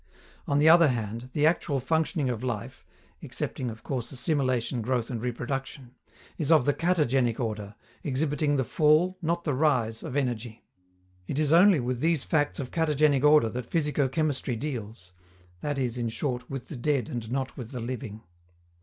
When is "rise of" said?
9.53-10.15